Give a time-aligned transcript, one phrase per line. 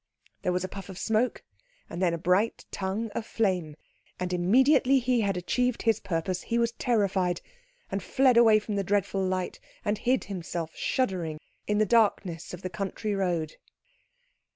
[0.41, 1.43] There was a puff of smoke,
[1.87, 3.75] and then a bright tongue of flame;
[4.19, 7.39] and immediately he had achieved his purpose he was terrified,
[7.91, 12.63] and fled away from the dreadful light, and hid himself, shuddering, in the darkness of
[12.63, 13.57] the country road.